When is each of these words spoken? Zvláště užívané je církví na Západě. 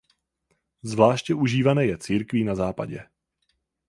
Zvláště 0.83 1.33
užívané 1.33 1.85
je 1.85 1.97
církví 1.97 2.43
na 2.43 2.55
Západě. 2.55 3.07